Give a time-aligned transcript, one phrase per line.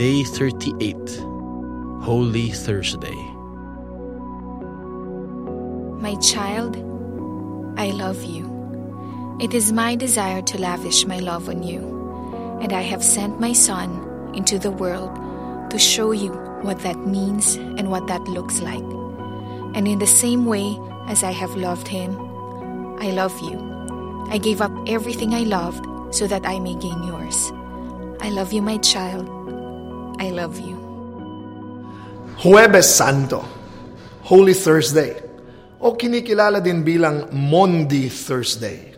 [0.00, 0.96] Day 38
[2.00, 3.14] Holy Thursday
[6.00, 6.78] My child,
[7.78, 9.36] I love you.
[9.42, 11.82] It is my desire to lavish my love on you,
[12.62, 15.14] and I have sent my Son into the world
[15.70, 16.30] to show you
[16.62, 18.90] what that means and what that looks like.
[19.74, 20.78] And in the same way
[21.08, 22.18] as I have loved him,
[23.02, 23.60] I love you.
[24.30, 27.52] I gave up everything I loved so that I may gain yours.
[28.22, 29.39] I love you, my child.
[30.20, 30.76] I love you.
[32.44, 33.40] Huwebes Santo,
[34.28, 35.16] Holy Thursday,
[35.80, 38.92] o kinikilala din bilang Mondi Thursday.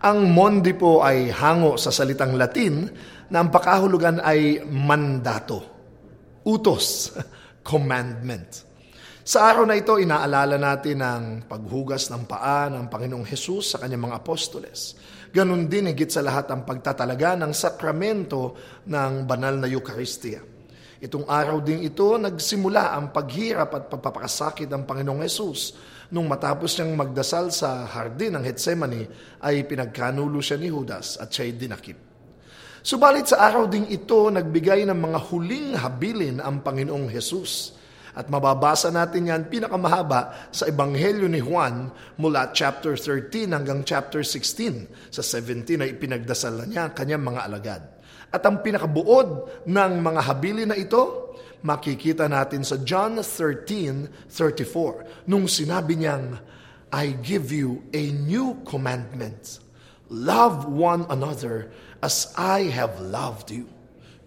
[0.00, 2.88] Ang Mondi po ay hango sa salitang Latin
[3.28, 5.60] na ang pakahulugan ay mandato,
[6.48, 7.12] utos,
[7.68, 8.67] commandment.
[9.28, 14.08] Sa araw na ito, inaalala natin ang paghugas ng paa ng Panginoong Hesus sa kanyang
[14.08, 14.96] mga apostoles.
[15.28, 18.56] Ganon din higit sa lahat ang pagtatalaga ng sakramento
[18.88, 20.40] ng banal na Eucharistia.
[21.04, 25.76] Itong araw din ito, nagsimula ang paghirap at pagpapakasakit ng Panginoong Hesus.
[26.08, 29.04] Nung matapos niyang magdasal sa hardin ng Getsemani,
[29.44, 32.00] ay pinagkanulo siya ni Judas at siya'y dinakip.
[32.80, 37.76] Subalit sa araw ding ito, nagbigay ng mga huling habilin ang Panginoong Hesus.
[38.16, 45.12] At mababasa natin yan pinakamahaba sa Ebanghelyo ni Juan mula chapter 13 hanggang chapter 16.
[45.12, 47.82] Sa 17 ay ipinagdasal na niya kanyang mga alagad.
[48.28, 51.32] At ang pinakabuod ng mga habili na ito,
[51.64, 56.36] makikita natin sa John 13:34 nung sinabi niyang,
[56.92, 59.60] I give you a new commandment.
[60.08, 61.68] Love one another
[62.00, 63.68] as I have loved you.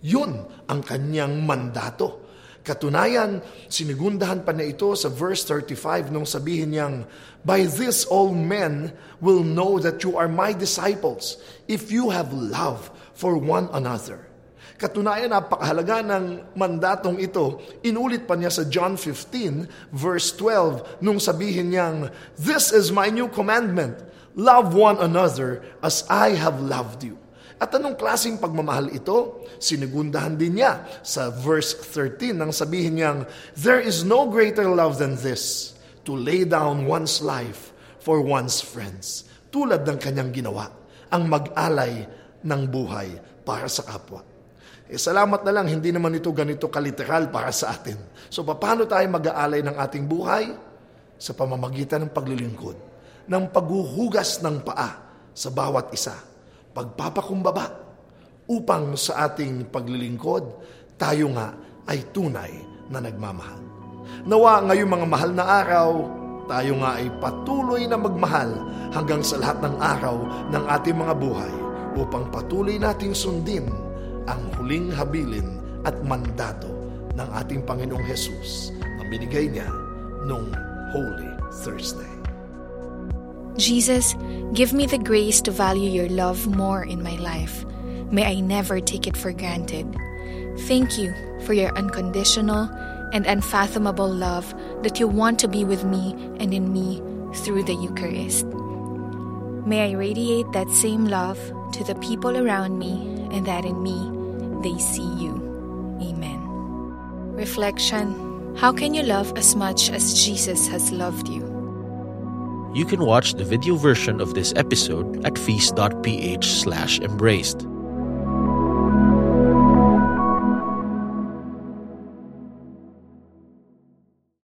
[0.01, 2.21] Yun ang kanyang mandato.
[2.61, 7.09] Katunayan, sinigundahan pa na ito sa verse 35 nung sabihin niyang,
[7.41, 12.93] By this all men will know that you are my disciples if you have love
[13.17, 14.29] for one another.
[14.77, 16.25] Katunayan, napakahalaga ng
[16.57, 17.61] mandatong ito.
[17.81, 23.29] Inulit pa niya sa John 15 verse 12 nung sabihin niyang, This is my new
[23.29, 23.97] commandment.
[24.37, 27.17] Love one another as I have loved you.
[27.61, 29.45] At anong klaseng pagmamahal ito?
[29.61, 35.13] Sinigundahan din niya sa verse 13 nang sabihin niyang, There is no greater love than
[35.21, 35.77] this,
[36.09, 37.69] to lay down one's life
[38.01, 39.29] for one's friends.
[39.53, 40.73] Tulad ng kanyang ginawa,
[41.13, 42.09] ang mag-alay
[42.41, 44.25] ng buhay para sa kapwa.
[44.89, 48.01] Eh, salamat na lang, hindi naman ito ganito kaliteral para sa atin.
[48.33, 50.49] So, paano tayo mag-aalay ng ating buhay?
[51.21, 52.77] Sa pamamagitan ng paglilingkod,
[53.29, 56.30] ng paghuhugas ng paa sa bawat isa
[56.71, 57.65] pagpapakumbaba
[58.51, 60.43] upang sa ating paglilingkod,
[60.99, 61.55] tayo nga
[61.87, 62.51] ay tunay
[62.91, 63.61] na nagmamahal.
[64.27, 65.89] Nawa ngayong mga mahal na araw,
[66.51, 68.51] tayo nga ay patuloy na magmahal
[68.91, 70.15] hanggang sa lahat ng araw
[70.51, 71.53] ng ating mga buhay
[71.95, 73.71] upang patuloy nating sundin
[74.27, 76.69] ang huling habilin at mandato
[77.15, 79.67] ng ating Panginoong Hesus na binigay niya
[80.27, 80.51] noong
[80.91, 81.31] Holy
[81.63, 82.11] Thursday.
[83.57, 84.15] Jesus,
[84.53, 87.65] give me the grace to value your love more in my life.
[88.11, 89.95] May I never take it for granted.
[90.67, 91.13] Thank you
[91.45, 92.69] for your unconditional
[93.13, 94.53] and unfathomable love
[94.83, 97.01] that you want to be with me and in me
[97.35, 98.45] through the Eucharist.
[99.65, 101.37] May I radiate that same love
[101.73, 102.93] to the people around me
[103.31, 103.97] and that in me
[104.63, 105.35] they see you.
[106.01, 106.39] Amen.
[107.35, 111.50] Reflection How can you love as much as Jesus has loved you?
[112.73, 117.67] You can watch the video version of this episode at feast.ph slash embraced.